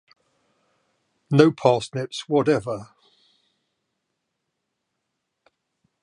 No 1.29 1.51
parsnips 1.51 2.27
whatever. 2.27 2.87